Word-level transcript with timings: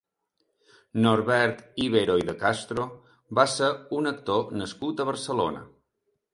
Norbert 1.03 1.61
Íbero 1.83 2.15
i 2.23 2.25
de 2.31 2.35
Castro 2.41 2.87
va 3.43 3.47
ser 3.59 3.71
un 4.01 4.15
actor 4.15 4.53
nascut 4.65 5.07
a 5.07 5.11
Barcelona. 5.15 5.67